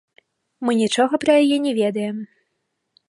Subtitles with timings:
[0.67, 2.17] Мы нічога пра яе не ведаем.